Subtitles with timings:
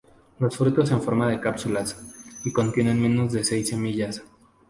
[0.39, 1.95] Los frutos en forma de cápsulas,
[2.43, 4.23] y contienen menos de seis semillas.